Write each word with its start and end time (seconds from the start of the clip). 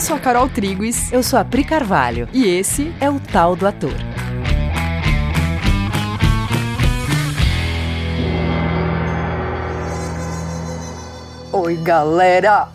Eu 0.00 0.04
sou 0.04 0.16
a 0.16 0.18
Carol 0.18 0.48
Triguis. 0.48 1.12
Eu 1.12 1.22
sou 1.22 1.38
a 1.38 1.44
Pri 1.44 1.62
Carvalho. 1.62 2.26
E 2.32 2.46
esse 2.46 2.90
é 3.02 3.10
o 3.10 3.20
Tal 3.20 3.54
do 3.54 3.66
Ator. 3.66 3.92
Oi, 11.70 11.76
galera! 11.76 12.66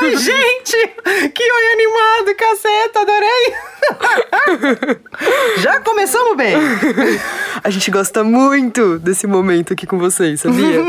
Oi, 0.00 0.16
gente! 0.16 0.76
Que 1.34 1.42
oi 1.42 1.72
animado, 1.72 2.36
caceta, 2.36 3.00
adorei! 3.00 4.98
Já 5.58 5.80
começamos 5.80 6.36
bem! 6.36 6.54
A 7.64 7.68
gente 7.68 7.90
gosta 7.90 8.22
muito 8.22 9.00
desse 9.00 9.26
momento 9.26 9.72
aqui 9.72 9.88
com 9.88 9.98
vocês, 9.98 10.40
sabia? 10.40 10.80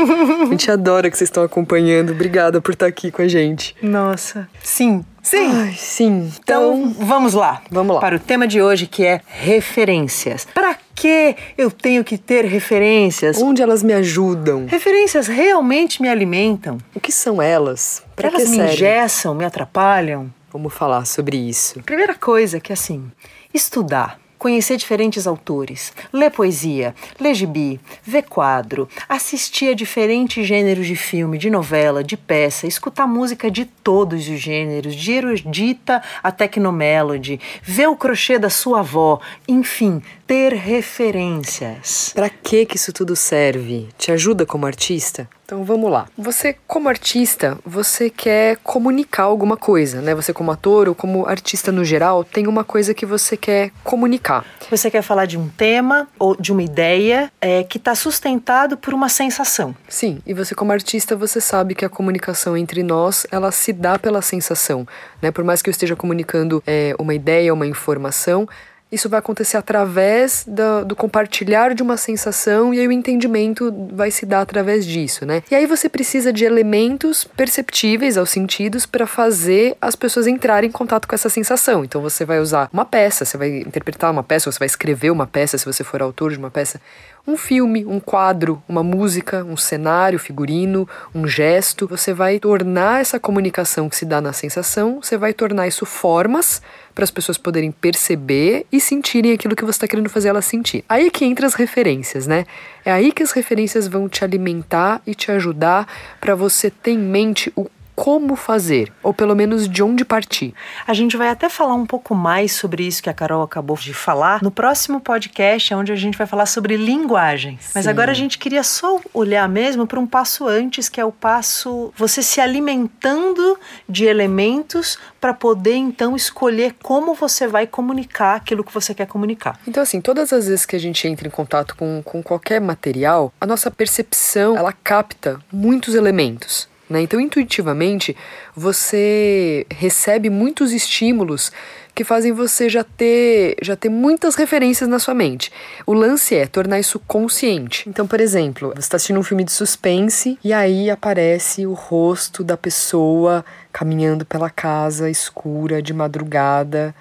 A 0.42 0.44
gente 0.44 0.70
adora 0.70 1.10
que 1.10 1.18
vocês 1.18 1.26
estão 1.26 1.42
acompanhando. 1.42 2.12
Obrigada 2.12 2.60
por 2.60 2.72
estar 2.72 2.86
aqui 2.86 3.10
com 3.10 3.22
a 3.22 3.26
gente. 3.26 3.74
Nossa, 3.82 4.48
sim, 4.62 5.04
Sim. 5.22 5.50
Ai, 5.52 5.74
sim. 5.76 6.32
Então, 6.42 6.76
então, 6.76 7.06
vamos 7.06 7.34
lá. 7.34 7.60
Vamos 7.70 7.94
lá. 7.94 8.00
Para 8.00 8.16
o 8.16 8.18
tema 8.18 8.46
de 8.46 8.62
hoje 8.62 8.86
que 8.86 9.04
é 9.04 9.20
referências. 9.26 10.46
Para 10.54 10.76
que 11.00 11.34
eu 11.56 11.70
tenho 11.70 12.04
que 12.04 12.18
ter 12.18 12.44
referências? 12.44 13.40
Onde 13.40 13.62
elas 13.62 13.82
me 13.82 13.94
ajudam? 13.94 14.66
Referências 14.66 15.26
realmente 15.26 16.02
me 16.02 16.10
alimentam. 16.10 16.76
O 16.94 17.00
que 17.00 17.10
são 17.10 17.40
elas? 17.40 18.02
Para 18.14 18.28
elas 18.28 18.50
me 18.50 18.56
servem? 18.56 18.74
engessam, 18.74 19.34
me 19.34 19.46
atrapalham? 19.46 20.30
Vamos 20.52 20.74
falar 20.74 21.06
sobre 21.06 21.38
isso. 21.38 21.80
Primeira 21.84 22.14
coisa 22.14 22.60
que 22.60 22.70
assim, 22.70 23.10
estudar 23.54 24.20
conhecer 24.40 24.78
diferentes 24.78 25.26
autores, 25.26 25.92
ler 26.10 26.30
poesia, 26.30 26.94
ler 27.20 27.34
gibi, 27.34 27.78
ver 28.02 28.22
quadro, 28.22 28.88
assistir 29.06 29.68
a 29.68 29.74
diferentes 29.74 30.46
gêneros 30.46 30.86
de 30.86 30.96
filme, 30.96 31.36
de 31.36 31.50
novela, 31.50 32.02
de 32.02 32.16
peça, 32.16 32.66
escutar 32.66 33.06
música 33.06 33.50
de 33.50 33.66
todos 33.66 34.26
os 34.26 34.40
gêneros, 34.40 34.96
de 34.96 35.12
erudita 35.12 36.02
a 36.22 36.32
tecnomelody, 36.32 37.38
ver 37.62 37.88
o 37.88 37.94
crochê 37.94 38.38
da 38.38 38.48
sua 38.48 38.80
avó, 38.80 39.20
enfim, 39.46 40.02
ter 40.26 40.54
referências. 40.54 42.12
Para 42.14 42.30
que 42.30 42.64
que 42.64 42.76
isso 42.76 42.94
tudo 42.94 43.14
serve? 43.14 43.88
Te 43.98 44.10
ajuda 44.10 44.46
como 44.46 44.64
artista? 44.64 45.28
Então 45.50 45.64
vamos 45.64 45.90
lá. 45.90 46.06
Você, 46.16 46.54
como 46.64 46.88
artista, 46.88 47.58
você 47.66 48.08
quer 48.08 48.56
comunicar 48.58 49.24
alguma 49.24 49.56
coisa, 49.56 50.00
né? 50.00 50.14
Você, 50.14 50.32
como 50.32 50.52
ator 50.52 50.88
ou 50.88 50.94
como 50.94 51.26
artista 51.26 51.72
no 51.72 51.84
geral, 51.84 52.22
tem 52.22 52.46
uma 52.46 52.62
coisa 52.62 52.94
que 52.94 53.04
você 53.04 53.36
quer 53.36 53.72
comunicar. 53.82 54.44
Você 54.70 54.88
quer 54.88 55.02
falar 55.02 55.26
de 55.26 55.36
um 55.36 55.48
tema 55.48 56.06
ou 56.20 56.36
de 56.36 56.52
uma 56.52 56.62
ideia 56.62 57.32
é, 57.40 57.64
que 57.64 57.78
está 57.78 57.96
sustentado 57.96 58.76
por 58.76 58.94
uma 58.94 59.08
sensação. 59.08 59.74
Sim, 59.88 60.22
e 60.24 60.32
você, 60.32 60.54
como 60.54 60.70
artista, 60.70 61.16
você 61.16 61.40
sabe 61.40 61.74
que 61.74 61.84
a 61.84 61.88
comunicação 61.88 62.56
entre 62.56 62.84
nós 62.84 63.26
ela 63.28 63.50
se 63.50 63.72
dá 63.72 63.98
pela 63.98 64.22
sensação, 64.22 64.86
né? 65.20 65.32
Por 65.32 65.42
mais 65.42 65.60
que 65.60 65.68
eu 65.68 65.72
esteja 65.72 65.96
comunicando 65.96 66.62
é, 66.64 66.94
uma 66.96 67.12
ideia, 67.12 67.52
uma 67.52 67.66
informação, 67.66 68.48
isso 68.90 69.08
vai 69.08 69.18
acontecer 69.18 69.56
através 69.56 70.44
do, 70.46 70.84
do, 70.84 70.96
compartilhar 70.96 71.74
de 71.74 71.82
uma 71.82 71.96
sensação 71.96 72.74
e 72.74 72.80
aí 72.80 72.88
o 72.88 72.92
entendimento 72.92 73.72
vai 73.92 74.10
se 74.10 74.26
dar 74.26 74.40
através 74.40 74.84
disso, 74.84 75.24
né? 75.24 75.42
E 75.50 75.54
aí 75.54 75.66
você 75.66 75.88
precisa 75.88 76.32
de 76.32 76.44
elementos 76.44 77.24
perceptíveis 77.24 78.16
aos 78.16 78.30
sentidos 78.30 78.86
para 78.86 79.06
fazer 79.06 79.76
as 79.80 79.94
pessoas 79.94 80.26
entrarem 80.26 80.68
em 80.68 80.72
contato 80.72 81.06
com 81.06 81.14
essa 81.14 81.28
sensação. 81.28 81.84
Então 81.84 82.00
você 82.00 82.24
vai 82.24 82.40
usar 82.40 82.68
uma 82.72 82.84
peça, 82.84 83.24
você 83.24 83.36
vai 83.36 83.60
interpretar 83.60 84.10
uma 84.10 84.22
peça, 84.22 84.50
você 84.50 84.58
vai 84.58 84.66
escrever 84.66 85.10
uma 85.10 85.26
peça 85.26 85.56
se 85.56 85.64
você 85.64 85.84
for 85.84 86.02
autor 86.02 86.32
de 86.32 86.38
uma 86.38 86.50
peça 86.50 86.80
um 87.26 87.36
filme, 87.36 87.84
um 87.84 88.00
quadro, 88.00 88.62
uma 88.68 88.82
música, 88.82 89.44
um 89.44 89.56
cenário, 89.56 90.18
figurino, 90.18 90.88
um 91.14 91.26
gesto. 91.26 91.86
Você 91.88 92.12
vai 92.12 92.38
tornar 92.38 93.00
essa 93.00 93.20
comunicação 93.20 93.88
que 93.88 93.96
se 93.96 94.04
dá 94.04 94.20
na 94.20 94.32
sensação, 94.32 95.00
você 95.02 95.16
vai 95.16 95.32
tornar 95.32 95.66
isso 95.66 95.84
formas 95.86 96.62
para 96.94 97.04
as 97.04 97.10
pessoas 97.10 97.38
poderem 97.38 97.70
perceber 97.70 98.66
e 98.70 98.80
sentirem 98.80 99.32
aquilo 99.32 99.56
que 99.56 99.64
você 99.64 99.76
está 99.76 99.88
querendo 99.88 100.08
fazer 100.08 100.28
elas 100.28 100.44
sentir. 100.44 100.84
Aí 100.88 101.10
que 101.10 101.24
entra 101.24 101.46
as 101.46 101.54
referências, 101.54 102.26
né? 102.26 102.46
É 102.84 102.90
aí 102.90 103.12
que 103.12 103.22
as 103.22 103.32
referências 103.32 103.86
vão 103.86 104.08
te 104.08 104.24
alimentar 104.24 105.00
e 105.06 105.14
te 105.14 105.30
ajudar 105.30 105.86
para 106.20 106.34
você 106.34 106.70
ter 106.70 106.92
em 106.92 106.98
mente 106.98 107.52
o 107.56 107.66
como 107.94 108.36
fazer, 108.36 108.92
ou 109.02 109.12
pelo 109.12 109.34
menos 109.34 109.68
de 109.68 109.82
onde 109.82 110.04
partir. 110.04 110.54
A 110.86 110.94
gente 110.94 111.16
vai 111.16 111.28
até 111.28 111.48
falar 111.48 111.74
um 111.74 111.86
pouco 111.86 112.14
mais 112.14 112.52
sobre 112.52 112.86
isso 112.86 113.02
que 113.02 113.10
a 113.10 113.14
Carol 113.14 113.42
acabou 113.42 113.76
de 113.76 113.92
falar 113.92 114.42
no 114.42 114.50
próximo 114.50 115.00
podcast, 115.00 115.74
onde 115.74 115.92
a 115.92 115.96
gente 115.96 116.16
vai 116.16 116.26
falar 116.26 116.46
sobre 116.46 116.76
linguagens. 116.76 117.64
Sim. 117.64 117.72
Mas 117.74 117.86
agora 117.86 118.10
a 118.10 118.14
gente 118.14 118.38
queria 118.38 118.62
só 118.62 119.00
olhar 119.12 119.48
mesmo 119.48 119.86
para 119.86 120.00
um 120.00 120.06
passo 120.06 120.46
antes, 120.46 120.88
que 120.88 121.00
é 121.00 121.04
o 121.04 121.12
passo 121.12 121.92
você 121.96 122.22
se 122.22 122.40
alimentando 122.40 123.58
de 123.88 124.04
elementos 124.06 124.98
para 125.20 125.34
poder 125.34 125.74
então 125.74 126.16
escolher 126.16 126.74
como 126.82 127.14
você 127.14 127.46
vai 127.46 127.66
comunicar 127.66 128.36
aquilo 128.36 128.64
que 128.64 128.72
você 128.72 128.94
quer 128.94 129.06
comunicar. 129.06 129.58
Então, 129.66 129.82
assim, 129.82 130.00
todas 130.00 130.32
as 130.32 130.46
vezes 130.46 130.64
que 130.64 130.76
a 130.76 130.80
gente 130.80 131.06
entra 131.06 131.28
em 131.28 131.30
contato 131.30 131.76
com, 131.76 132.02
com 132.02 132.22
qualquer 132.22 132.60
material, 132.60 133.32
a 133.40 133.46
nossa 133.46 133.70
percepção 133.70 134.56
ela 134.56 134.72
capta 134.72 135.38
muitos 135.52 135.94
elementos. 135.94 136.69
Né? 136.90 137.02
Então, 137.02 137.20
intuitivamente, 137.20 138.16
você 138.54 139.64
recebe 139.70 140.28
muitos 140.28 140.72
estímulos 140.72 141.52
que 141.94 142.02
fazem 142.02 142.32
você 142.32 142.68
já 142.68 142.82
ter, 142.82 143.54
já 143.62 143.76
ter 143.76 143.88
muitas 143.88 144.34
referências 144.34 144.88
na 144.88 144.98
sua 144.98 145.14
mente. 145.14 145.52
O 145.86 145.92
lance 145.92 146.34
é 146.34 146.46
tornar 146.46 146.80
isso 146.80 146.98
consciente. 146.98 147.88
Então, 147.88 148.08
por 148.08 148.20
exemplo, 148.20 148.72
você 148.74 148.80
está 148.80 148.96
assistindo 148.96 149.20
um 149.20 149.22
filme 149.22 149.44
de 149.44 149.52
suspense 149.52 150.36
e 150.42 150.52
aí 150.52 150.90
aparece 150.90 151.64
o 151.64 151.74
rosto 151.74 152.42
da 152.42 152.56
pessoa 152.56 153.44
caminhando 153.72 154.26
pela 154.26 154.50
casa 154.50 155.08
escura 155.08 155.80
de 155.80 155.94
madrugada, 155.94 156.92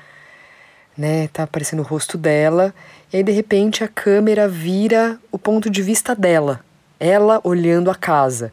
né? 0.95 1.29
Tá 1.33 1.43
aparecendo 1.43 1.79
o 1.79 1.83
rosto 1.83 2.15
dela 2.15 2.75
e 3.11 3.17
aí 3.17 3.23
de 3.23 3.31
repente 3.31 3.83
a 3.83 3.87
câmera 3.87 4.47
vira 4.47 5.17
o 5.31 5.39
ponto 5.39 5.67
de 5.67 5.81
vista 5.81 6.13
dela, 6.13 6.59
ela 6.99 7.41
olhando 7.43 7.89
a 7.89 7.95
casa. 7.95 8.51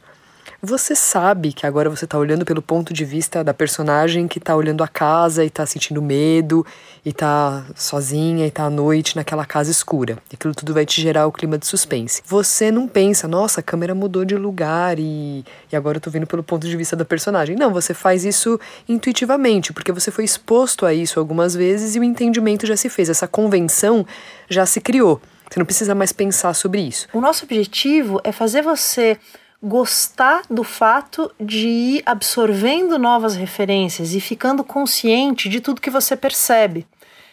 Você 0.67 0.97
sabe 0.97 1.53
que 1.53 1.65
agora 1.65 1.89
você 1.89 2.07
está 2.07 2.19
olhando 2.19 2.45
pelo 2.45 2.61
ponto 2.61 2.93
de 2.93 3.05
vista 3.05 3.45
da 3.45 3.55
personagem 3.55 4.27
que 4.27 4.39
está 4.39 4.57
olhando 4.57 4.83
a 4.83 4.89
casa 4.89 5.45
e 5.45 5.47
está 5.47 5.65
sentindo 5.65 6.03
medo 6.03 6.67
e 7.05 7.11
está 7.11 7.65
sozinha 7.77 8.45
e 8.45 8.49
está 8.49 8.65
à 8.65 8.71
noite 8.71 9.15
naquela 9.15 9.47
casa 9.47 9.71
escura. 9.71 10.19
E 10.29 10.35
aquilo 10.35 10.53
tudo 10.53 10.75
vai 10.75 10.85
te 10.85 11.01
gerar 11.01 11.29
o 11.29 11.31
clima 11.31 11.57
de 11.57 11.69
suspense. 11.69 12.21
Você 12.27 12.73
não 12.73 12.89
pensa, 12.89 13.29
nossa, 13.29 13.61
a 13.61 13.63
câmera 13.63 13.95
mudou 13.95 14.25
de 14.25 14.35
lugar 14.35 14.99
e, 14.99 15.45
e 15.71 15.77
agora 15.77 15.99
eu 15.99 16.01
tô 16.01 16.11
vendo 16.11 16.27
pelo 16.27 16.43
ponto 16.43 16.67
de 16.67 16.77
vista 16.77 16.97
da 16.97 17.05
personagem. 17.05 17.55
Não, 17.55 17.73
você 17.73 17.95
faz 17.95 18.25
isso 18.25 18.59
intuitivamente, 18.89 19.73
porque 19.73 19.93
você 19.93 20.11
foi 20.11 20.25
exposto 20.25 20.85
a 20.85 20.93
isso 20.93 21.21
algumas 21.21 21.55
vezes 21.55 21.95
e 21.95 22.01
o 22.01 22.03
entendimento 22.03 22.67
já 22.67 22.77
se 22.77 22.89
fez. 22.89 23.09
Essa 23.09 23.29
convenção 23.29 24.05
já 24.51 24.67
se 24.67 24.81
criou. 24.81 25.23
Você 25.49 25.61
não 25.61 25.65
precisa 25.65 25.95
mais 25.95 26.13
pensar 26.13 26.55
sobre 26.55 26.81
isso. 26.81 27.07
O 27.13 27.21
nosso 27.21 27.45
objetivo 27.45 28.21
é 28.25 28.33
fazer 28.33 28.63
você 28.63 29.17
gostar 29.63 30.43
do 30.51 30.63
fato 30.63 31.33
de 31.41 31.67
ir 31.69 32.03
absorvendo 32.07 32.99
novas 32.99 33.37
referências 33.37 34.15
e 34.15 34.21
ficando 34.21 34.63
consciente 34.63 35.49
de 35.49 35.61
tudo 35.61 35.81
que 35.81 35.91
você 35.91 36.17
percebe. 36.17 36.87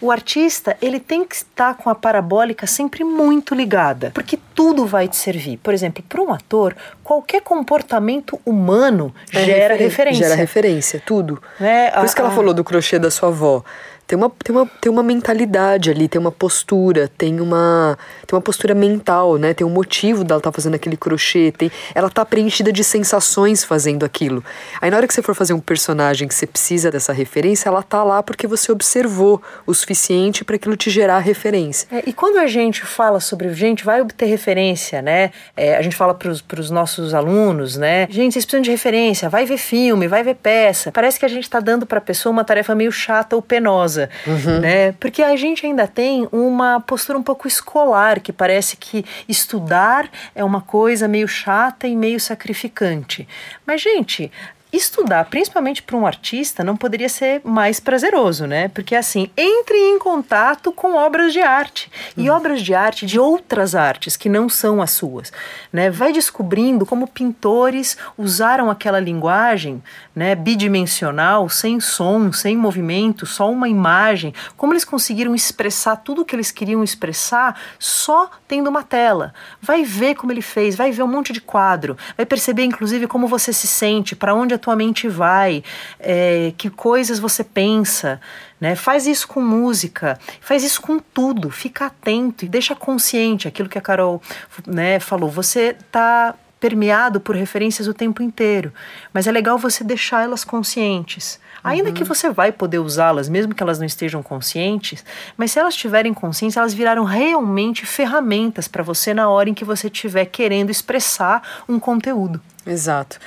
O 0.03 0.11
artista, 0.11 0.75
ele 0.81 0.99
tem 0.99 1.23
que 1.23 1.33
estar 1.33 1.75
com 1.75 1.89
a 1.89 1.95
parabólica 1.95 2.67
sempre 2.67 3.05
muito 3.05 3.55
ligada, 3.55 4.11
porque 4.13 4.37
tudo 4.53 4.85
vai 4.85 5.07
te 5.07 5.15
servir. 5.15 5.55
Por 5.63 5.73
exemplo, 5.73 6.03
para 6.09 6.21
um 6.21 6.33
ator, 6.33 6.75
qualquer 7.01 7.41
comportamento 7.41 8.37
humano 8.45 9.15
é 9.31 9.45
gera 9.45 9.75
referência. 9.75 10.23
Gera 10.23 10.35
referência, 10.35 11.01
tudo. 11.05 11.41
É, 11.57 11.89
Por 11.89 11.99
a, 11.99 12.05
isso 12.05 12.15
que 12.15 12.19
ela 12.19 12.31
a... 12.31 12.35
falou 12.35 12.53
do 12.53 12.65
crochê 12.65 12.99
da 12.99 13.09
sua 13.09 13.29
avó 13.29 13.63
tem 14.05 14.17
uma, 14.17 14.29
tem 14.29 14.55
uma, 14.55 14.65
tem 14.81 14.91
uma 14.91 15.03
mentalidade 15.03 15.89
ali, 15.89 16.07
tem 16.07 16.19
uma 16.19 16.31
postura, 16.31 17.09
tem 17.17 17.39
uma, 17.39 17.97
tem 18.27 18.35
uma 18.35 18.41
postura 18.41 18.75
mental, 18.75 19.37
né? 19.37 19.53
Tem 19.53 19.65
um 19.65 19.69
motivo 19.69 20.23
dela 20.23 20.39
estar 20.39 20.51
tá 20.51 20.55
fazendo 20.55 20.75
aquele 20.75 20.97
crochê, 20.97 21.53
tem, 21.57 21.71
ela 21.95 22.09
tá 22.09 22.25
preenchida 22.25 22.71
de 22.71 22.83
sensações 22.83 23.63
fazendo 23.63 24.05
aquilo. 24.05 24.43
Aí 24.81 24.91
na 24.91 24.97
hora 24.97 25.07
que 25.07 25.13
você 25.13 25.21
for 25.21 25.33
fazer 25.33 25.53
um 25.53 25.59
personagem 25.59 26.27
que 26.27 26.35
você 26.35 26.45
precisa 26.45 26.91
dessa 26.91 27.13
referência, 27.13 27.69
ela 27.69 27.81
tá 27.81 28.03
lá 28.03 28.21
porque 28.21 28.45
você 28.45 28.71
observou 28.71 29.41
o 29.65 29.73
suficiente 29.73 30.43
para 30.43 30.57
aquilo 30.57 30.75
te 30.75 30.89
gerar 30.89 31.19
referência. 31.19 31.87
É, 31.91 32.03
e 32.05 32.13
quando 32.13 32.37
a 32.37 32.47
gente 32.47 32.85
fala 32.85 33.19
sobre, 33.19 33.53
gente, 33.53 33.85
vai 33.85 34.01
obter 34.01 34.25
referência, 34.25 35.01
né? 35.01 35.31
É, 35.55 35.77
a 35.77 35.81
gente 35.81 35.95
fala 35.95 36.13
para 36.13 36.59
os 36.59 36.69
nossos 36.69 37.13
alunos, 37.13 37.77
né? 37.77 38.07
Gente, 38.09 38.33
vocês 38.33 38.45
precisam 38.45 38.61
de 38.61 38.71
referência, 38.71 39.29
vai 39.29 39.45
ver 39.45 39.57
filme, 39.57 40.07
vai 40.07 40.23
ver 40.23 40.35
peça. 40.35 40.91
Parece 40.91 41.17
que 41.17 41.25
a 41.25 41.29
gente 41.29 41.43
está 41.43 41.59
dando 41.59 41.85
para 41.85 41.99
a 41.99 42.01
pessoa 42.01 42.31
uma 42.31 42.43
tarefa 42.43 42.75
meio 42.75 42.91
chata 42.91 43.35
ou 43.35 43.41
penosa 43.41 43.92
uhum. 44.25 44.59
né? 44.59 44.91
Porque 44.93 45.21
a 45.21 45.35
gente 45.35 45.65
ainda 45.65 45.87
tem 45.87 46.27
uma 46.31 46.79
postura 46.79 47.17
um 47.17 47.23
pouco 47.23 47.47
escolar, 47.47 48.19
que 48.19 48.31
parece 48.31 48.77
que 48.77 49.05
estudar 49.27 50.09
é 50.35 50.43
uma 50.43 50.61
coisa 50.61 51.07
meio 51.07 51.27
chata 51.27 51.87
e 51.87 51.95
meio 51.95 52.19
sacrificante. 52.19 53.27
Mas, 53.65 53.81
gente, 53.81 54.31
estudar, 54.73 55.25
principalmente 55.25 55.83
para 55.83 55.95
um 55.95 56.07
artista, 56.07 56.63
não 56.63 56.75
poderia 56.75 57.07
ser 57.07 57.41
mais 57.43 57.79
prazeroso, 57.79 58.47
né? 58.47 58.67
Porque 58.69 58.95
assim, 58.95 59.29
entre 59.37 59.77
em 59.77 59.99
contato 59.99 60.71
com 60.71 60.95
obras 60.95 61.31
de 61.31 61.39
arte 61.41 61.91
e 62.17 62.27
uhum. 62.27 62.35
obras 62.35 62.61
de 62.61 62.73
arte 62.73 63.05
de 63.05 63.19
outras 63.19 63.75
artes 63.75 64.17
que 64.17 64.27
não 64.27 64.49
são 64.49 64.81
as 64.81 64.89
suas, 64.89 65.31
né? 65.71 65.91
Vai 65.91 66.11
descobrindo 66.11 66.87
como 66.87 67.07
pintores 67.07 67.95
usaram 68.17 68.71
aquela 68.71 68.99
linguagem, 68.99 69.81
né, 70.15 70.33
bidimensional, 70.35 71.47
sem 71.49 71.79
som, 71.79 72.31
sem 72.31 72.57
movimento, 72.57 73.25
só 73.25 73.51
uma 73.51 73.69
imagem, 73.69 74.33
como 74.57 74.73
eles 74.73 74.85
conseguiram 74.85 75.35
expressar 75.35 75.97
tudo 75.97 76.21
o 76.21 76.25
que 76.25 76.35
eles 76.35 76.51
queriam 76.51 76.83
expressar 76.83 77.59
só 77.77 78.29
tendo 78.47 78.69
uma 78.69 78.83
tela. 78.83 79.33
Vai 79.61 79.83
ver 79.83 80.15
como 80.15 80.31
ele 80.31 80.41
fez, 80.41 80.75
vai 80.75 80.91
ver 80.91 81.03
um 81.03 81.07
monte 81.07 81.31
de 81.31 81.41
quadro, 81.41 81.97
vai 82.17 82.25
perceber 82.25 82.63
inclusive 82.63 83.07
como 83.07 83.27
você 83.27 83.53
se 83.53 83.67
sente, 83.67 84.15
para 84.15 84.33
onde 84.33 84.53
a 84.53 84.62
tua 84.63 84.75
mente 84.75 85.09
vai, 85.09 85.61
é, 85.99 86.53
que 86.57 86.69
coisas 86.69 87.19
você 87.19 87.43
pensa. 87.43 88.19
Né? 88.59 88.75
Faz 88.75 89.05
isso 89.05 89.27
com 89.27 89.41
música, 89.41 90.17
faz 90.39 90.63
isso 90.63 90.81
com 90.81 90.97
tudo, 90.97 91.49
fica 91.49 91.87
atento 91.87 92.45
e 92.45 92.47
deixa 92.47 92.73
consciente 92.73 93.45
aquilo 93.45 93.67
que 93.67 93.77
a 93.77 93.81
Carol 93.81 94.21
né, 94.65 94.99
falou. 95.01 95.29
Você 95.29 95.75
está 95.77 96.33
permeado 96.61 97.19
por 97.19 97.35
referências 97.35 97.89
o 97.89 97.93
tempo 97.93 98.23
inteiro, 98.23 98.71
mas 99.13 99.27
é 99.27 99.31
legal 99.33 99.57
você 99.57 99.83
deixar 99.83 100.23
elas 100.23 100.45
conscientes. 100.45 101.37
Ainda 101.61 101.89
uhum. 101.89 101.93
que 101.93 102.05
você 102.05 102.29
vai 102.29 102.53
poder 102.53 102.79
usá-las, 102.79 103.27
mesmo 103.27 103.53
que 103.53 103.61
elas 103.61 103.79
não 103.79 103.85
estejam 103.85 104.23
conscientes, 104.23 105.03
mas 105.35 105.51
se 105.51 105.59
elas 105.59 105.73
estiverem 105.73 106.13
conscientes, 106.13 106.55
elas 106.55 106.73
viraram 106.73 107.03
realmente 107.03 107.85
ferramentas 107.85 108.69
para 108.69 108.81
você 108.81 109.13
na 109.13 109.27
hora 109.27 109.49
em 109.49 109.53
que 109.53 109.65
você 109.65 109.87
estiver 109.87 110.25
querendo 110.25 110.69
expressar 110.69 111.63
um 111.67 111.77
conteúdo. 111.79 112.39
Exato. 112.65 113.19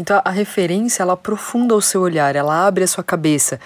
Então 0.00 0.20
a 0.24 0.30
referência 0.30 1.02
ela 1.02 1.12
aprofunda 1.12 1.74
o 1.74 1.82
seu 1.82 2.00
olhar, 2.00 2.34
ela 2.34 2.66
abre 2.66 2.82
a 2.82 2.86
sua 2.86 3.04
cabeça. 3.04 3.60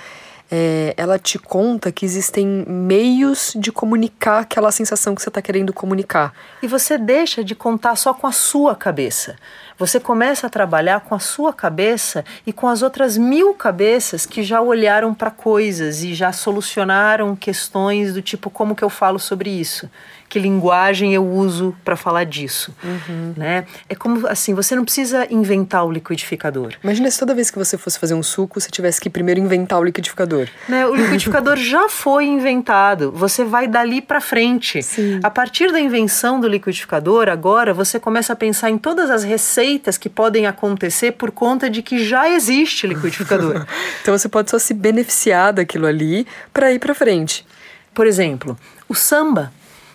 É, 0.51 0.93
ela 0.97 1.19
te 1.19 1.39
conta 1.39 1.91
que 1.91 2.05
existem 2.05 2.47
meios 2.69 3.55
de 3.57 3.73
comunicar 3.73 4.41
aquela 4.41 4.71
sensação 4.71 5.15
que 5.15 5.23
você 5.23 5.31
está 5.31 5.41
querendo 5.41 5.73
comunicar. 5.73 6.35
E 6.63 6.67
você 6.67 6.99
deixa 6.99 7.43
de 7.43 7.55
contar 7.55 7.97
só 7.97 8.13
com 8.13 8.27
a 8.27 8.33
sua 8.33 8.75
cabeça. 8.75 9.37
Você 9.79 9.99
começa 9.99 10.47
a 10.47 10.51
trabalhar 10.51 11.01
com 11.01 11.15
a 11.15 11.19
sua 11.19 11.53
cabeça 11.53 12.25
e 12.47 12.53
com 12.53 12.69
as 12.69 12.83
outras 12.83 13.17
mil 13.17 13.55
cabeças 13.55 14.27
que 14.27 14.43
já 14.43 14.61
olharam 14.61 15.15
para 15.15 15.31
coisas 15.31 16.03
e 16.03 16.15
já 16.15 16.33
solucionaram 16.33 17.35
questões 17.35 18.13
do 18.13 18.21
tipo 18.21 18.51
como 18.51 18.77
que 18.77 18.85
eu 18.85 18.91
falo 18.91 19.19
sobre 19.19 19.51
isso 19.51 19.89
que 20.35 20.41
linguagem 20.41 21.15
eu 21.15 21.25
uso 21.25 21.77
para 21.85 21.95
falar 21.95 22.25
disso, 22.25 22.75
uhum. 22.83 23.35
né? 23.37 23.67
É 23.89 23.95
como 23.95 24.27
assim, 24.27 24.53
você 24.53 24.75
não 24.75 24.85
precisa 24.85 25.33
inventar 25.33 25.87
o 25.87 25.93
liquidificador. 25.93 26.73
Imagina 26.83 27.09
se 27.09 27.21
toda 27.21 27.33
vez 27.33 27.53
que 27.53 27.57
você 27.57 27.79
fosse 27.79 28.01
fazer 28.01 28.15
um 28.15 28.23
suco, 28.23 28.61
você 28.61 28.69
tivesse 28.69 29.01
que 29.01 29.09
primeiro 29.09 29.39
inventar 29.39 29.79
o 29.79 29.85
liquidificador. 29.85 30.49
Né? 30.69 30.85
O 30.87 30.93
liquidificador 30.97 31.55
já 31.63 31.89
foi 31.89 32.25
inventado. 32.25 33.13
Você 33.13 33.45
vai 33.45 33.69
dali 33.69 34.03
para 34.03 34.21
frente. 34.21 34.83
Sim. 34.83 35.21
A 35.23 35.31
partir 35.31 35.71
da 35.71 35.79
invenção 35.79 36.41
do 36.41 36.49
liquidificador, 36.49 37.29
agora 37.29 37.73
você 37.73 38.01
começa 38.01 38.33
a 38.33 38.37
pensar 38.37 38.71
em 38.71 38.77
todas 38.77 39.11
as 39.11 39.23
receitas 39.23 39.97
que 39.97 40.09
podem 40.09 40.49
acontecer 40.49 41.13
por 41.13 41.31
conta 41.31 41.71
de 41.71 41.81
que 41.81 42.05
já 42.05 42.29
existe 42.29 42.89
liquidificador. 42.89 43.65
então 44.03 44.19
você 44.19 44.29
pode 44.29 44.51
só 44.51 44.59
se 44.59 44.75
beneficiar 44.75 45.53
daquilo 45.53 45.87
ali 45.87 46.27
para 46.53 46.73
ir 46.73 46.81
para 46.81 46.93
frente. 46.93 47.47
Por 47.95 48.05
exemplo, 48.05 48.59
o 48.89 48.97
samba 48.97 49.53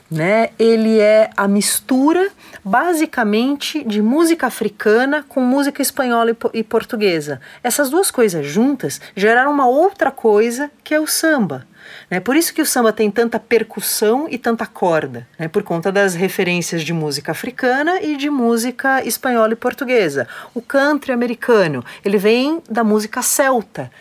né? 0.09 0.49
Ele 0.57 0.99
é 0.99 1.29
a 1.37 1.47
mistura 1.47 2.29
basicamente 2.63 3.83
de 3.83 4.01
música 4.01 4.47
africana 4.47 5.23
com 5.27 5.41
música 5.41 5.81
espanhola 5.81 6.35
e, 6.53 6.63
portuguesa. 6.63 7.39
Essas 7.63 7.89
duas 7.89 8.09
coisas 8.09 8.45
juntas 8.45 8.99
geraram 9.15 9.51
uma 9.51 9.67
outra 9.67 10.11
coisa 10.11 10.71
que 10.83 10.93
é 10.93 10.99
o 10.99 11.07
samba. 11.07 11.67
Né? 12.09 12.19
Por 12.19 12.35
isso 12.35 12.53
que 12.53 12.61
o 12.61 12.65
samba 12.65 12.91
tem 12.91 13.09
tanta 13.09 13.39
percussão 13.39 14.27
e 14.29 14.37
tanta 14.37 14.65
corda, 14.65 15.27
né? 15.37 15.47
por 15.47 15.63
conta 15.63 15.91
das 15.91 16.13
referências 16.13 16.83
de 16.83 16.93
música 16.93 17.31
africana 17.31 18.01
e 18.01 18.17
de 18.17 18.29
música 18.29 19.03
espanhola 19.03 19.53
e 19.53 19.55
portuguesa. 19.55 20.27
O 20.53 20.61
country 20.61 21.11
americano, 21.11 21.83
ele 22.03 22.17
vem 22.17 22.61
da 22.69 22.83
música 22.83 23.21
celta, 23.21 23.91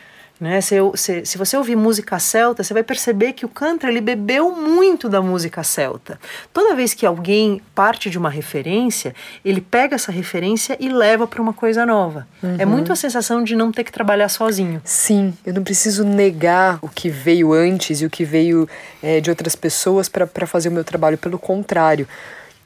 né? 0.40 0.60
Se, 0.60 0.76
eu, 0.76 0.96
se, 0.96 1.24
se, 1.24 1.36
você 1.36 1.56
ouvir 1.56 1.76
música 1.76 2.18
celta, 2.18 2.62
você 2.62 2.72
vai 2.72 2.82
perceber 2.82 3.32
que 3.32 3.44
o 3.44 3.48
country 3.48 3.88
ele 3.88 4.00
bebeu 4.00 4.54
muito 4.54 5.08
da 5.08 5.20
música 5.20 5.62
celta. 5.62 6.18
Toda 6.52 6.74
vez 6.74 6.94
que 6.94 7.04
alguém 7.04 7.60
parte 7.74 8.08
de 8.08 8.16
uma 8.16 8.30
referência, 8.30 9.14
ele 9.44 9.60
pega 9.60 9.96
essa 9.96 10.12
referência 10.12 10.76
e 10.78 10.88
leva 10.88 11.26
para 11.26 11.42
uma 11.42 11.52
coisa 11.52 11.84
nova. 11.84 12.26
É 12.42 12.46
uhum. 12.46 12.56
É 12.58 12.64
muito 12.64 12.92
a 12.92 12.96
sensação 12.96 13.42
de 13.42 13.56
não 13.56 13.72
ter 13.72 13.82
que 13.82 13.92
trabalhar 13.92 14.28
sozinho. 14.28 14.80
Sim, 14.84 15.34
eu 15.44 15.52
não 15.52 15.64
preciso 15.64 16.04
negar 16.04 16.78
o 16.80 16.88
que 16.88 17.08
veio 17.08 17.52
antes 17.52 18.00
e 18.00 18.06
o 18.06 18.10
que 18.10 18.24
veio 18.24 18.68
é, 19.02 19.20
de 19.20 19.30
outras 19.30 19.56
pessoas 19.56 20.08
para 20.08 20.46
fazer 20.46 20.68
o 20.68 20.72
meu 20.72 20.84
trabalho. 20.84 21.18
Pelo 21.18 21.38
contrário, 21.38 22.06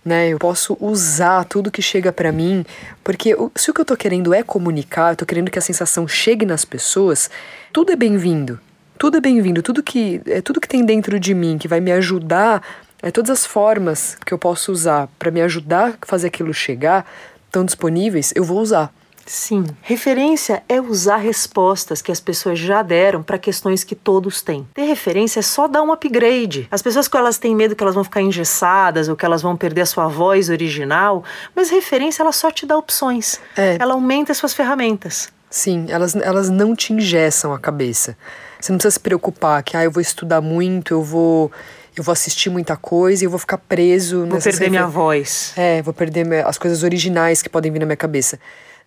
né? 0.04 0.28
Eu 0.28 0.38
posso 0.38 0.76
usar 0.80 1.44
tudo 1.44 1.70
que 1.70 1.82
chega 1.82 2.12
para 2.12 2.32
mim, 2.32 2.64
porque 3.04 3.36
se 3.54 3.70
o 3.70 3.74
que 3.74 3.80
eu 3.80 3.84
tô 3.84 3.96
querendo 3.96 4.34
é 4.34 4.42
comunicar, 4.42 5.12
eu 5.12 5.16
tô 5.16 5.26
querendo 5.26 5.50
que 5.50 5.58
a 5.58 5.62
sensação 5.62 6.06
chegue 6.08 6.44
nas 6.44 6.64
pessoas, 6.64 7.30
tudo 7.72 7.92
é 7.92 7.96
bem-vindo. 7.96 8.58
Tudo 8.98 9.16
é 9.16 9.20
bem-vindo, 9.20 9.62
tudo 9.62 9.82
que 9.82 10.20
é 10.26 10.40
tudo 10.40 10.60
que 10.60 10.68
tem 10.68 10.84
dentro 10.84 11.18
de 11.18 11.34
mim 11.34 11.58
que 11.58 11.66
vai 11.66 11.80
me 11.80 11.90
ajudar, 11.92 12.62
é 13.02 13.10
todas 13.10 13.30
as 13.30 13.44
formas 13.44 14.16
que 14.24 14.32
eu 14.32 14.38
posso 14.38 14.70
usar 14.70 15.08
para 15.18 15.30
me 15.30 15.42
ajudar 15.42 15.98
a 16.00 16.06
fazer 16.06 16.28
aquilo 16.28 16.54
chegar, 16.54 17.04
estão 17.46 17.64
disponíveis, 17.64 18.32
eu 18.36 18.44
vou 18.44 18.60
usar. 18.60 18.92
Sim. 19.26 19.64
Referência 19.82 20.62
é 20.68 20.80
usar 20.80 21.16
respostas 21.16 22.02
que 22.02 22.12
as 22.12 22.20
pessoas 22.20 22.58
já 22.58 22.82
deram 22.82 23.22
para 23.22 23.38
questões 23.38 23.84
que 23.84 23.94
todos 23.94 24.42
têm. 24.42 24.66
Ter 24.74 24.84
referência 24.84 25.40
é 25.40 25.42
só 25.42 25.68
dar 25.68 25.82
um 25.82 25.92
upgrade. 25.92 26.68
As 26.70 26.82
pessoas 26.82 27.08
que 27.08 27.16
elas 27.16 27.38
têm 27.38 27.54
medo 27.54 27.76
que 27.76 27.82
elas 27.82 27.94
vão 27.94 28.04
ficar 28.04 28.20
engessadas 28.20 29.08
ou 29.08 29.16
que 29.16 29.24
elas 29.24 29.42
vão 29.42 29.56
perder 29.56 29.82
a 29.82 29.86
sua 29.86 30.08
voz 30.08 30.48
original, 30.48 31.24
mas 31.54 31.70
referência 31.70 32.22
ela 32.22 32.32
só 32.32 32.50
te 32.50 32.66
dá 32.66 32.76
opções. 32.76 33.40
É. 33.56 33.76
Ela 33.80 33.94
aumenta 33.94 34.32
as 34.32 34.38
suas 34.38 34.54
ferramentas. 34.54 35.30
Sim, 35.50 35.86
elas, 35.88 36.16
elas 36.16 36.48
não 36.48 36.74
te 36.74 36.92
engessam 36.92 37.52
a 37.52 37.58
cabeça. 37.58 38.16
Você 38.58 38.72
não 38.72 38.78
precisa 38.78 38.92
se 38.92 39.00
preocupar 39.00 39.62
que 39.62 39.76
ah, 39.76 39.84
eu 39.84 39.90
vou 39.90 40.00
estudar 40.00 40.40
muito, 40.40 40.94
eu 40.94 41.02
vou 41.02 41.52
eu 41.94 42.02
vou 42.02 42.12
assistir 42.12 42.48
muita 42.48 42.74
coisa 42.74 43.22
e 43.22 43.26
eu 43.26 43.30
vou 43.30 43.38
ficar 43.38 43.58
preso. 43.58 44.26
Vou 44.26 44.40
perder 44.40 44.70
minha 44.70 44.86
voz. 44.86 45.52
É, 45.56 45.82
vou 45.82 45.92
perder 45.92 46.46
as 46.46 46.56
coisas 46.56 46.82
originais 46.82 47.42
que 47.42 47.50
podem 47.50 47.70
vir 47.70 47.80
na 47.80 47.84
minha 47.84 47.96
cabeça 47.96 48.38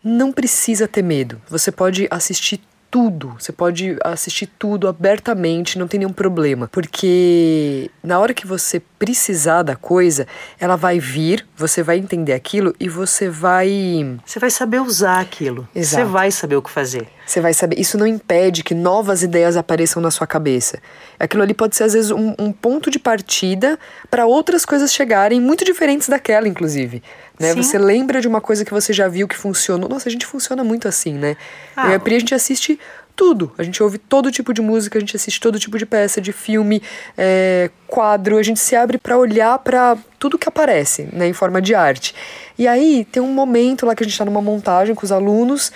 não 0.06 0.32
precisa 0.32 0.88
ter 0.88 1.02
medo. 1.02 1.42
Você 1.50 1.72
pode 1.72 2.08
assistir 2.12 2.62
tudo, 2.92 3.36
você 3.38 3.52
pode 3.52 3.98
assistir 4.06 4.48
tudo 4.58 4.88
abertamente, 4.88 5.78
não 5.78 5.88
tem 5.88 6.00
nenhum 6.00 6.14
problema, 6.14 6.70
porque 6.72 7.92
na 8.02 8.20
hora 8.20 8.34
que 8.34 8.48
você 8.48 8.80
precisar 8.80 9.64
da 9.64 9.76
coisa, 9.76 10.26
ela 10.58 10.78
vai 10.78 10.98
vir, 10.98 11.46
você 11.58 11.84
vai 11.84 11.98
entender 11.98 12.32
aquilo 12.32 12.74
e 12.80 12.88
você 12.88 13.28
vai. 13.28 14.18
Você 14.26 14.40
vai 14.40 14.50
saber 14.50 14.80
usar 14.80 15.20
aquilo. 15.20 15.68
Exato. 15.76 16.06
Você 16.06 16.10
vai 16.10 16.32
saber 16.32 16.56
o 16.56 16.62
que 16.62 16.70
fazer. 16.70 17.10
Você 17.26 17.42
vai 17.42 17.54
saber. 17.54 17.80
Isso 17.80 17.98
não 17.98 18.06
impede 18.06 18.64
que 18.64 18.76
novas 18.76 19.24
ideias 19.24 19.58
apareçam 19.58 20.02
na 20.02 20.12
sua 20.12 20.28
cabeça. 20.28 20.80
Aquilo 21.20 21.42
ali 21.42 21.54
pode 21.54 21.76
ser, 21.76 21.86
às 21.86 21.94
vezes, 21.94 22.12
um, 22.12 22.36
um 22.38 22.52
ponto 22.52 22.92
de 22.92 23.00
partida 23.00 23.80
para 24.12 24.26
outras 24.26 24.64
coisas 24.66 24.94
chegarem, 24.94 25.42
muito 25.42 25.66
diferentes 25.66 26.08
daquela, 26.08 26.48
inclusive. 26.48 27.02
Né? 27.40 27.54
Você 27.56 27.78
lembra 27.78 28.22
de 28.22 28.28
uma 28.28 28.40
coisa 28.40 28.64
que 28.64 28.72
você 28.72 28.94
já 28.94 29.08
viu 29.08 29.28
que 29.28 29.36
funcionou. 29.36 29.90
Nossa, 29.90 30.08
a 30.08 30.12
gente 30.12 30.26
funciona 30.26 30.64
muito 30.64 30.88
assim, 30.88 31.14
né? 31.14 31.36
Ah, 31.76 31.88
Eu 31.88 31.92
e 31.92 31.96
a 31.96 32.00
Pri, 32.00 32.16
a 32.16 32.20
gente 32.20 32.36
assiste 32.36 32.80
tudo. 33.16 33.52
A 33.58 33.64
gente 33.64 33.82
ouve 33.82 33.98
todo 33.98 34.32
tipo 34.32 34.54
de 34.54 34.62
música, 34.62 34.98
a 34.98 35.02
gente 35.02 35.16
assiste 35.16 35.40
todo 35.40 35.58
tipo 35.60 35.78
de 35.78 35.86
peça, 35.86 36.20
de 36.20 36.32
filme, 36.32 36.82
é, 37.18 37.70
quadro, 37.88 38.38
a 38.38 38.44
gente 38.44 38.60
se 38.60 38.76
abre 38.76 38.98
para 38.98 39.18
olhar 39.18 39.58
para 39.60 39.98
tudo 40.20 40.38
que 40.38 40.50
aparece, 40.50 41.08
né, 41.14 41.28
em 41.28 41.34
forma 41.34 41.62
de 41.62 41.74
arte. 41.74 42.14
E 42.58 42.68
aí 42.68 43.08
tem 43.12 43.22
um 43.22 43.32
momento 43.32 43.86
lá 43.86 43.96
que 43.96 44.04
a 44.04 44.06
gente 44.06 44.14
está 44.14 44.26
numa 44.26 44.42
montagem 44.42 44.94
com 44.94 45.06
os 45.06 45.12
alunos 45.12 45.72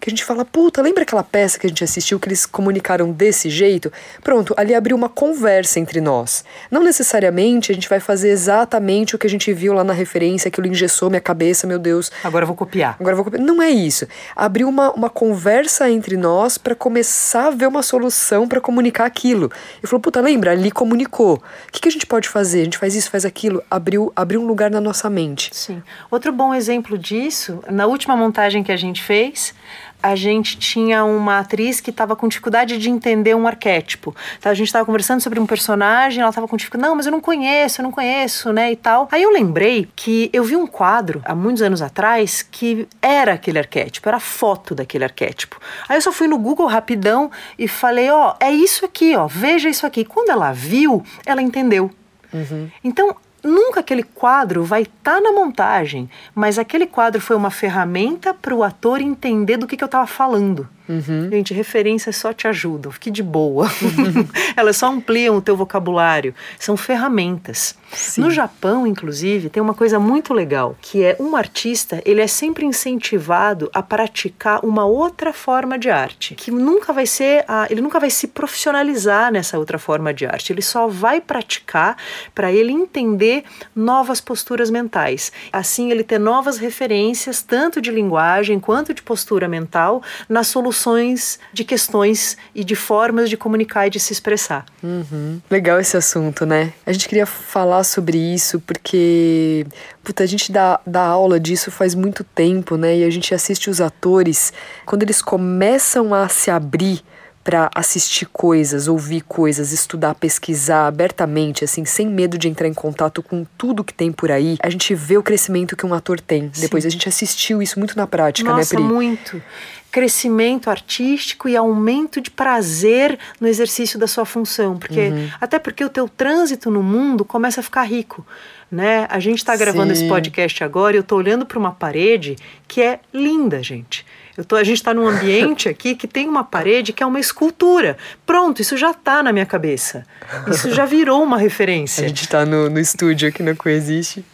que 0.00 0.08
a 0.08 0.10
gente 0.10 0.24
fala, 0.24 0.44
puta, 0.44 0.80
lembra 0.80 1.02
aquela 1.02 1.24
peça 1.24 1.58
que 1.58 1.66
a 1.66 1.68
gente 1.68 1.82
assistiu 1.82 2.20
que 2.20 2.28
eles 2.28 2.46
comunicaram 2.46 3.10
desse 3.10 3.50
jeito? 3.50 3.92
Pronto, 4.22 4.54
ali 4.56 4.74
abriu 4.74 4.96
uma 4.96 5.08
conversa 5.08 5.80
entre 5.80 6.00
nós. 6.00 6.44
Não 6.70 6.82
necessariamente 6.82 7.72
a 7.72 7.74
gente 7.74 7.88
vai 7.88 7.98
fazer 7.98 8.30
exatamente 8.30 9.16
o 9.16 9.18
que 9.18 9.26
a 9.26 9.30
gente 9.30 9.52
viu 9.52 9.72
lá 9.72 9.82
na 9.82 9.92
referência, 9.92 10.48
aquilo 10.48 10.66
engessou 10.66 11.10
minha 11.10 11.20
cabeça, 11.20 11.66
meu 11.66 11.78
Deus. 11.78 12.12
Agora 12.22 12.44
eu 12.44 12.46
vou 12.46 12.56
copiar. 12.56 12.96
Agora 12.98 13.12
eu 13.12 13.16
vou 13.16 13.24
copiar. 13.24 13.42
Não 13.42 13.60
é 13.60 13.70
isso. 13.70 14.06
Abriu 14.36 14.68
uma, 14.68 14.92
uma 14.92 15.10
conversa 15.10 15.90
entre 15.90 16.16
nós 16.16 16.56
para 16.58 16.74
começar 16.74 17.48
a 17.48 17.50
ver 17.50 17.66
uma 17.66 17.82
solução 17.82 18.46
para 18.46 18.60
comunicar 18.60 19.04
aquilo. 19.04 19.50
E 19.82 19.86
falou, 19.86 20.00
puta, 20.00 20.20
lembra? 20.20 20.52
Ali 20.52 20.70
comunicou. 20.70 21.34
O 21.34 21.72
que, 21.72 21.80
que 21.80 21.88
a 21.88 21.92
gente 21.92 22.06
pode 22.06 22.28
fazer? 22.28 22.60
A 22.60 22.64
gente 22.64 22.78
faz 22.78 22.94
isso, 22.94 23.10
faz 23.10 23.24
aquilo. 23.24 23.62
Abriu, 23.70 24.12
abriu 24.14 24.40
um 24.40 24.46
lugar 24.46 24.70
na 24.70 24.80
nossa 24.80 25.10
mente. 25.10 25.50
Sim. 25.52 25.82
Outro 26.10 26.32
bom 26.32 26.54
exemplo 26.54 26.96
disso, 26.96 27.60
na 27.68 27.86
última 27.86 28.16
montagem 28.16 28.62
que 28.62 28.70
a 28.70 28.76
gente 28.76 29.02
fez, 29.02 29.54
a 30.02 30.14
gente 30.14 30.58
tinha 30.58 31.04
uma 31.04 31.40
atriz 31.40 31.80
que 31.80 31.90
estava 31.90 32.14
com 32.14 32.28
dificuldade 32.28 32.78
de 32.78 32.88
entender 32.88 33.34
um 33.34 33.46
arquétipo. 33.46 34.14
Então, 34.38 34.50
a 34.50 34.54
gente 34.54 34.68
estava 34.68 34.84
conversando 34.84 35.20
sobre 35.20 35.40
um 35.40 35.46
personagem, 35.46 36.20
ela 36.20 36.30
estava 36.30 36.46
com 36.46 36.56
dificuldade, 36.56 36.88
não, 36.88 36.96
mas 36.96 37.06
eu 37.06 37.12
não 37.12 37.20
conheço, 37.20 37.80
eu 37.80 37.82
não 37.82 37.90
conheço, 37.90 38.52
né, 38.52 38.72
e 38.72 38.76
tal. 38.76 39.08
Aí 39.10 39.22
eu 39.22 39.30
lembrei 39.30 39.88
que 39.96 40.30
eu 40.32 40.44
vi 40.44 40.56
um 40.56 40.66
quadro 40.66 41.20
há 41.24 41.34
muitos 41.34 41.62
anos 41.62 41.82
atrás 41.82 42.42
que 42.42 42.86
era 43.02 43.32
aquele 43.32 43.58
arquétipo, 43.58 44.08
era 44.08 44.18
a 44.18 44.20
foto 44.20 44.74
daquele 44.74 45.04
arquétipo. 45.04 45.60
Aí 45.88 45.96
eu 45.96 46.02
só 46.02 46.12
fui 46.12 46.28
no 46.28 46.38
Google 46.38 46.66
rapidão 46.66 47.30
e 47.58 47.66
falei, 47.66 48.10
ó, 48.10 48.30
oh, 48.30 48.44
é 48.44 48.52
isso 48.52 48.84
aqui, 48.84 49.16
ó, 49.16 49.26
veja 49.26 49.68
isso 49.68 49.86
aqui. 49.86 50.04
Quando 50.04 50.30
ela 50.30 50.52
viu, 50.52 51.02
ela 51.26 51.42
entendeu. 51.42 51.90
Uhum. 52.32 52.70
Então, 52.84 53.16
nunca 53.42 53.80
aquele 53.80 54.02
quadro 54.02 54.64
vai 54.64 54.82
estar 54.82 55.14
tá 55.16 55.20
na 55.20 55.32
montagem, 55.32 56.08
mas 56.34 56.58
aquele 56.58 56.86
quadro 56.86 57.20
foi 57.20 57.36
uma 57.36 57.50
ferramenta 57.50 58.32
para 58.34 58.54
o 58.54 58.62
ator 58.62 59.00
entender 59.00 59.56
do 59.56 59.66
que, 59.66 59.76
que 59.76 59.84
eu 59.84 59.86
estava 59.86 60.06
falando. 60.06 60.68
Uhum. 60.88 61.28
Gente, 61.30 61.52
referências 61.52 62.16
só 62.16 62.32
te 62.32 62.48
ajudam, 62.48 62.90
fique 62.90 63.10
de 63.10 63.22
boa. 63.22 63.66
Uhum. 63.66 64.26
Elas 64.56 64.76
só 64.76 64.90
ampliam 64.90 65.36
o 65.36 65.42
teu 65.42 65.56
vocabulário. 65.56 66.34
São 66.58 66.76
ferramentas. 66.76 67.76
Sim. 67.92 68.22
No 68.22 68.30
Japão, 68.30 68.86
inclusive, 68.86 69.48
tem 69.48 69.62
uma 69.62 69.74
coisa 69.74 69.98
muito 69.98 70.34
legal, 70.34 70.76
que 70.80 71.02
é 71.02 71.16
um 71.18 71.36
artista, 71.36 72.02
ele 72.04 72.20
é 72.20 72.26
sempre 72.26 72.64
incentivado 72.66 73.70
a 73.72 73.82
praticar 73.82 74.64
uma 74.64 74.84
outra 74.84 75.32
forma 75.32 75.78
de 75.78 75.88
arte, 75.88 76.34
que 76.34 76.50
nunca 76.50 76.92
vai 76.92 77.06
ser, 77.06 77.44
a, 77.48 77.66
ele 77.70 77.80
nunca 77.80 77.98
vai 77.98 78.10
se 78.10 78.26
profissionalizar 78.26 79.32
nessa 79.32 79.58
outra 79.58 79.78
forma 79.78 80.12
de 80.12 80.26
arte. 80.26 80.52
Ele 80.52 80.62
só 80.62 80.86
vai 80.86 81.20
praticar 81.20 81.96
para 82.34 82.52
ele 82.52 82.72
entender 82.72 83.44
novas 83.74 84.20
posturas 84.20 84.70
mentais. 84.70 85.32
Assim, 85.52 85.90
ele 85.90 86.04
ter 86.04 86.18
novas 86.18 86.58
referências, 86.58 87.42
tanto 87.42 87.80
de 87.80 87.90
linguagem 87.90 88.60
quanto 88.60 88.92
de 88.92 89.02
postura 89.02 89.48
mental, 89.48 90.02
na 90.28 90.44
solução 90.44 90.77
soluções 90.78 91.38
de 91.52 91.64
questões 91.64 92.36
e 92.54 92.62
de 92.62 92.74
formas 92.74 93.28
de 93.28 93.36
comunicar 93.36 93.86
e 93.86 93.90
de 93.90 94.00
se 94.00 94.12
expressar. 94.12 94.64
Uhum. 94.82 95.40
Legal 95.50 95.80
esse 95.80 95.96
assunto, 95.96 96.46
né? 96.46 96.72
A 96.86 96.92
gente 96.92 97.08
queria 97.08 97.26
falar 97.26 97.84
sobre 97.84 98.16
isso 98.16 98.60
porque 98.60 99.66
puta, 100.02 100.22
a 100.22 100.26
gente 100.26 100.52
dá, 100.52 100.80
dá 100.86 101.02
aula 101.02 101.38
disso 101.38 101.70
faz 101.70 101.94
muito 101.94 102.22
tempo, 102.22 102.76
né? 102.76 102.98
E 102.98 103.04
a 103.04 103.10
gente 103.10 103.34
assiste 103.34 103.68
os 103.68 103.80
atores 103.80 104.52
quando 104.86 105.02
eles 105.02 105.20
começam 105.20 106.14
a 106.14 106.28
se 106.28 106.50
abrir 106.50 107.02
para 107.48 107.70
assistir 107.74 108.26
coisas, 108.26 108.88
ouvir 108.88 109.22
coisas, 109.22 109.72
estudar, 109.72 110.14
pesquisar 110.14 110.86
abertamente, 110.86 111.64
assim, 111.64 111.82
sem 111.82 112.06
medo 112.06 112.36
de 112.36 112.46
entrar 112.46 112.68
em 112.68 112.74
contato 112.74 113.22
com 113.22 113.42
tudo 113.56 113.82
que 113.82 113.94
tem 113.94 114.12
por 114.12 114.30
aí, 114.30 114.58
a 114.62 114.68
gente 114.68 114.94
vê 114.94 115.16
o 115.16 115.22
crescimento 115.22 115.74
que 115.74 115.86
um 115.86 115.94
ator 115.94 116.20
tem. 116.20 116.50
Sim. 116.52 116.60
Depois 116.60 116.84
a 116.84 116.90
gente 116.90 117.08
assistiu 117.08 117.62
isso 117.62 117.78
muito 117.78 117.96
na 117.96 118.06
prática, 118.06 118.50
Nossa, 118.50 118.78
né, 118.78 118.82
Pri? 118.82 118.94
muito 118.94 119.42
crescimento 119.90 120.68
artístico 120.68 121.48
e 121.48 121.56
aumento 121.56 122.20
de 122.20 122.30
prazer 122.30 123.18
no 123.40 123.48
exercício 123.48 123.98
da 123.98 124.06
sua 124.06 124.26
função, 124.26 124.76
porque 124.76 125.08
uhum. 125.08 125.30
até 125.40 125.58
porque 125.58 125.82
o 125.82 125.88
teu 125.88 126.06
trânsito 126.06 126.70
no 126.70 126.82
mundo 126.82 127.24
começa 127.24 127.60
a 127.60 127.64
ficar 127.64 127.84
rico, 127.84 128.26
né? 128.70 129.06
A 129.08 129.18
gente 129.18 129.38
está 129.38 129.56
gravando 129.56 129.94
Sim. 129.94 130.02
esse 130.02 130.08
podcast 130.08 130.62
agora 130.62 130.94
e 130.94 130.98
eu 130.98 131.00
estou 131.00 131.16
olhando 131.16 131.46
para 131.46 131.58
uma 131.58 131.72
parede 131.72 132.36
que 132.68 132.82
é 132.82 133.00
linda, 133.10 133.62
gente. 133.62 134.04
Eu 134.38 134.44
tô, 134.44 134.54
a 134.54 134.62
gente 134.62 134.76
está 134.76 134.94
num 134.94 135.08
ambiente 135.08 135.68
aqui 135.68 135.96
que 135.96 136.06
tem 136.06 136.28
uma 136.28 136.44
parede 136.44 136.92
que 136.92 137.02
é 137.02 137.06
uma 137.06 137.18
escultura. 137.18 137.98
Pronto, 138.24 138.62
isso 138.62 138.76
já 138.76 138.92
está 138.92 139.20
na 139.20 139.32
minha 139.32 139.44
cabeça. 139.44 140.06
Isso 140.46 140.70
já 140.70 140.86
virou 140.86 141.24
uma 141.24 141.36
referência. 141.36 142.04
A 142.04 142.08
gente 142.08 142.22
está 142.22 142.46
no, 142.46 142.70
no 142.70 142.78
estúdio 142.78 143.28
aqui 143.28 143.42
na 143.42 143.56
Coexiste. 143.56 144.24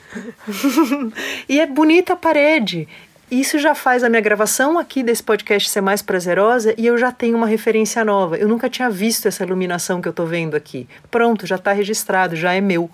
e 1.49 1.59
é 1.59 1.67
bonita 1.67 2.13
a 2.13 2.17
parede. 2.17 2.87
Isso 3.31 3.59
já 3.59 3.75
faz 3.75 4.05
a 4.05 4.11
minha 4.11 4.21
gravação 4.21 4.79
aqui 4.79 5.03
desse 5.03 5.23
podcast 5.23 5.71
ser 5.71 5.81
mais 5.81 6.03
prazerosa 6.03 6.75
e 6.77 6.85
eu 6.85 6.99
já 6.99 7.11
tenho 7.11 7.35
uma 7.35 7.47
referência 7.47 8.05
nova. 8.05 8.37
Eu 8.37 8.47
nunca 8.47 8.69
tinha 8.69 8.91
visto 8.91 9.27
essa 9.27 9.43
iluminação 9.43 10.03
que 10.03 10.09
eu 10.09 10.11
estou 10.11 10.27
vendo 10.27 10.55
aqui. 10.55 10.87
Pronto, 11.11 11.47
já 11.47 11.57
está 11.57 11.73
registrado, 11.73 12.37
já 12.37 12.53
é 12.53 12.61
meu. 12.61 12.91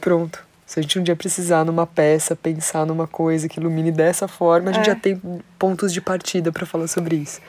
Pronto. 0.00 0.42
Se 0.66 0.80
a 0.80 0.82
gente 0.82 0.98
um 0.98 1.02
dia 1.02 1.14
precisar 1.14 1.64
numa 1.64 1.86
peça, 1.86 2.34
pensar 2.34 2.86
numa 2.86 3.06
coisa 3.06 3.48
que 3.48 3.60
ilumine 3.60 3.92
dessa 3.92 4.26
forma, 4.26 4.70
a 4.70 4.72
gente 4.72 4.88
é. 4.88 4.92
já 4.92 4.96
tem 4.96 5.20
pontos 5.58 5.92
de 5.92 6.00
partida 6.00 6.50
para 6.50 6.64
falar 6.64 6.88
sobre 6.88 7.16
isso. 7.16 7.40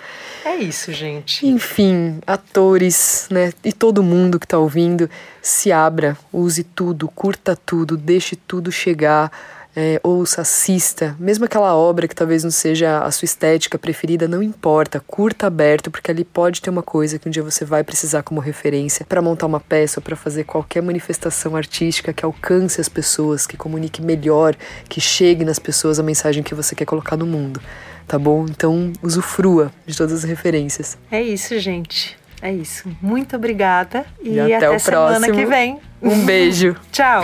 É 0.44 0.56
isso, 0.58 0.92
gente. 0.92 1.48
Enfim, 1.48 2.20
atores, 2.28 3.28
né? 3.32 3.54
E 3.64 3.72
todo 3.72 4.04
mundo 4.04 4.38
que 4.38 4.46
está 4.46 4.58
ouvindo, 4.58 5.10
se 5.42 5.72
abra, 5.72 6.18
use 6.32 6.64
tudo, 6.64 7.08
curta 7.08 7.56
tudo, 7.56 7.96
deixe 7.96 8.36
tudo 8.36 8.72
chegar 8.72 9.32
é, 9.76 10.00
ouça, 10.02 10.42
assista, 10.42 11.16
mesmo 11.20 11.46
aquela 11.46 11.76
obra 11.76 12.08
que 12.08 12.16
talvez 12.16 12.44
não 12.44 12.52
seja 12.52 13.00
a 13.00 13.12
sua 13.12 13.26
estética 13.26 13.78
preferida, 13.78 14.28
não 14.28 14.42
importa, 14.42 15.04
curta 15.06 15.48
aberto, 15.48 15.92
porque 15.92 16.10
ali 16.10 16.24
pode 16.24 16.62
ter 16.62 16.70
uma 16.70 16.82
coisa 16.82 17.20
que 17.20 17.28
um 17.28 17.32
dia 17.32 17.44
você 17.44 17.66
vai 17.66 17.84
precisar 17.84 18.24
como 18.24 18.40
referência 18.40 19.06
para 19.06 19.22
montar 19.22 19.46
uma 19.46 19.60
peça 19.60 20.00
ou 20.00 20.04
para 20.04 20.16
fazer 20.16 20.46
qualquer 20.46 20.82
manifestação 20.82 21.56
artística 21.56 22.14
que 22.14 22.24
alcance 22.24 22.80
as 22.80 22.88
pessoas, 22.88 23.46
que 23.46 23.58
comunique 23.58 24.02
melhor, 24.02 24.56
que 24.88 25.02
chegue 25.02 25.44
nas 25.44 25.60
pessoas 25.60 26.00
a 26.00 26.04
mensagem 26.04 26.42
que 26.42 26.56
você 26.56 26.74
quer 26.74 26.86
colocar 26.86 27.18
no 27.18 27.26
mundo, 27.26 27.62
tá 28.08 28.18
bom? 28.18 28.46
Então, 28.50 28.94
usufrua 29.04 29.72
de 29.86 29.98
todas 29.98 30.14
as 30.14 30.24
referências. 30.24 30.98
É 31.12 31.22
isso, 31.22 31.60
gente. 31.60 32.18
É 32.42 32.54
isso. 32.54 32.90
Muito 33.02 33.36
obrigada 33.36 34.06
e, 34.22 34.36
e 34.36 34.40
até, 34.40 34.68
até 34.68 34.70
o 34.70 34.80
semana 34.80 35.20
próximo. 35.20 35.36
que 35.36 35.46
vem. 35.46 35.80
Um 36.02 36.26
beijo. 36.26 36.76
Tchau. 36.92 37.24